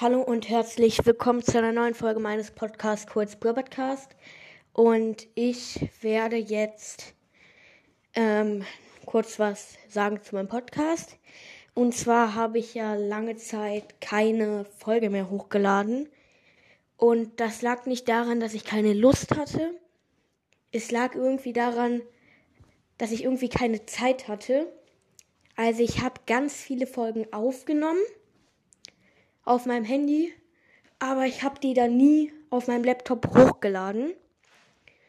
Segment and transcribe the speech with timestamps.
[0.00, 4.16] Hallo und herzlich willkommen zu einer neuen Folge meines Podcasts Kurz Podcast.
[4.72, 7.12] Und ich werde jetzt
[8.14, 8.64] ähm,
[9.04, 11.18] kurz was sagen zu meinem Podcast.
[11.74, 16.08] Und zwar habe ich ja lange Zeit keine Folge mehr hochgeladen.
[16.96, 19.78] Und das lag nicht daran, dass ich keine Lust hatte.
[20.72, 22.00] Es lag irgendwie daran,
[22.96, 24.72] dass ich irgendwie keine Zeit hatte.
[25.56, 28.00] Also ich habe ganz viele Folgen aufgenommen
[29.50, 30.32] auf meinem Handy,
[31.00, 34.14] aber ich habe die dann nie auf meinem Laptop hochgeladen.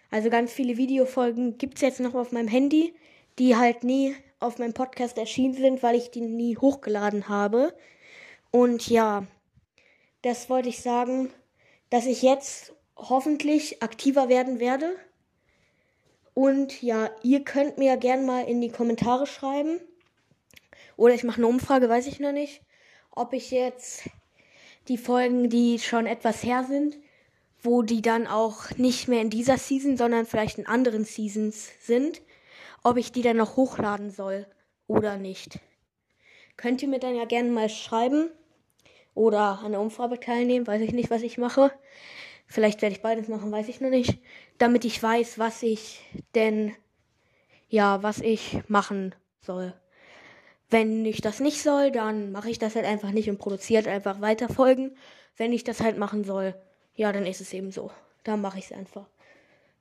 [0.10, 2.96] Also ganz viele Videofolgen gibt es jetzt noch auf meinem Handy,
[3.38, 7.72] die halt nie auf meinem Podcast erschienen sind, weil ich die nie hochgeladen habe.
[8.50, 9.28] Und ja,
[10.24, 11.32] das wollte ich sagen,
[11.92, 14.96] dass ich jetzt hoffentlich aktiver werden werde.
[16.34, 19.80] Und ja, ihr könnt mir gerne mal in die Kommentare schreiben.
[20.98, 22.64] Oder ich mache eine Umfrage, weiß ich noch nicht.
[23.12, 24.10] Ob ich jetzt
[24.92, 26.98] die Folgen, die schon etwas her sind,
[27.62, 32.22] wo die dann auch nicht mehr in dieser Season, sondern vielleicht in anderen Seasons sind,
[32.84, 34.46] ob ich die dann noch hochladen soll
[34.88, 35.60] oder nicht.
[36.58, 38.30] Könnt ihr mir dann ja gerne mal schreiben
[39.14, 41.72] oder an der Umfrage teilnehmen, weiß ich nicht, was ich mache.
[42.46, 44.20] Vielleicht werde ich beides machen, weiß ich noch nicht,
[44.58, 46.02] damit ich weiß, was ich
[46.36, 46.76] denn
[47.70, 49.74] ja, was ich machen soll.
[50.72, 54.22] Wenn ich das nicht soll, dann mache ich das halt einfach nicht und produziert einfach
[54.22, 54.96] weiter Folgen.
[55.36, 56.56] Wenn ich das halt machen soll,
[56.96, 57.92] ja, dann ist es eben so.
[58.24, 59.06] Dann mache ich es einfach.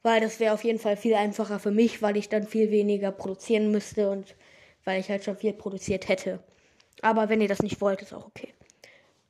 [0.03, 3.13] Weil das wäre auf jeden Fall viel einfacher für mich, weil ich dann viel weniger
[3.13, 4.35] produzieren müsste und
[4.85, 6.41] weil ich halt schon viel produziert hätte.
[7.03, 8.53] Aber wenn ihr das nicht wollt, ist auch okay.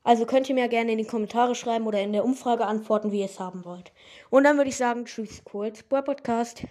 [0.03, 3.21] Also könnt ihr mir gerne in die Kommentare schreiben oder in der Umfrage antworten, wie
[3.21, 3.93] ihr es haben wollt.
[4.31, 6.65] Und dann würde ich sagen, tschüss, kurz, Podcast.